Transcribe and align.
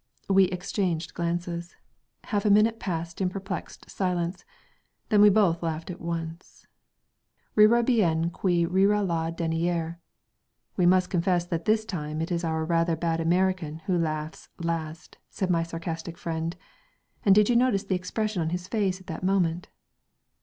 We 0.27 0.45
exchanged 0.45 1.13
glances. 1.13 1.75
Half 2.23 2.43
a 2.45 2.49
minute 2.49 2.79
passed 2.79 3.21
in 3.21 3.29
perplexed 3.29 3.87
silence. 3.87 4.43
Then 5.09 5.21
we 5.21 5.29
both 5.29 5.61
laughed 5.61 5.91
at 5.91 6.01
once.... 6.01 6.65
"Rira 7.55 7.83
bien 7.85 8.31
qui 8.31 8.65
rira 8.65 9.03
le 9.07 9.29
dernier. 9.31 9.99
We 10.75 10.87
must 10.87 11.11
confess 11.11 11.45
that 11.45 11.65
this 11.65 11.85
time 11.85 12.19
it 12.19 12.31
is 12.31 12.43
'our' 12.43 12.65
rather 12.65 12.95
bad 12.95 13.21
American 13.21 13.75
who 13.85 13.95
laughs 13.95 14.49
last," 14.57 15.19
said 15.29 15.51
my 15.51 15.61
sarcastic 15.61 16.17
friend. 16.17 16.55
"And 17.23 17.35
did 17.35 17.47
you 17.47 17.55
notice 17.55 17.83
the 17.83 17.93
expression 17.93 18.41
on 18.41 18.49
his 18.49 18.67
face 18.67 18.99
at 18.99 19.05
that 19.05 19.21
moment?" 19.23 19.69